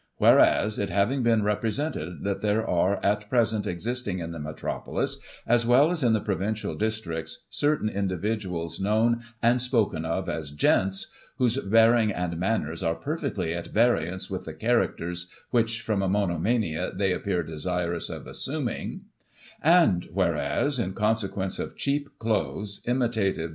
Whereas 0.17 0.79
it 0.79 0.89
having 0.89 1.21
been 1.21 1.43
represented 1.43 2.23
that 2.23 2.41
there 2.41 2.67
are, 2.67 2.99
at 3.05 3.29
present 3.29 3.67
existing 3.67 4.17
in 4.17 4.31
the 4.31 4.39
Metropolis, 4.39 5.19
as 5.45 5.63
well 5.63 5.91
as 5.91 6.01
in 6.01 6.13
the 6.13 6.19
provincial 6.19 6.73
districts, 6.73 7.45
certain 7.51 7.87
individuals 7.87 8.79
known 8.79 9.21
and 9.43 9.61
spoken 9.61 10.03
of 10.03 10.27
as" 10.27 10.49
Gents, 10.65 11.13
whose 11.37 11.57
bearing 11.59 12.09
and 12.11 12.39
manners 12.39 12.81
are 12.81 12.95
perfectly 12.95 13.53
at 13.53 13.67
variance 13.67 14.27
with 14.27 14.45
the 14.45 14.55
characters, 14.55 15.29
which, 15.51 15.81
from 15.81 16.01
a 16.01 16.09
monomania, 16.09 16.91
they 16.91 17.11
appear 17.13 17.43
desirous 17.43 18.09
of 18.09 18.25
assuming: 18.25 19.01
And 19.61 20.05
Whereas, 20.11 20.79
in 20.79 20.93
consequence 20.93 21.59
of 21.59 21.77
cheap 21.77 22.09
clothes, 22.17 22.81
imitative 22.85 22.85
Digiti 22.85 22.85
ized 22.85 22.85
by 22.85 22.89
Google 22.89 22.99
1843] 23.01 23.31
THE 23.33 23.37
"GENT." 23.37 23.49